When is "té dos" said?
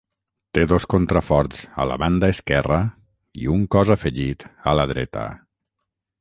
0.57-0.85